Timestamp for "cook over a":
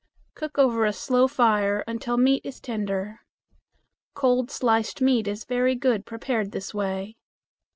0.33-0.93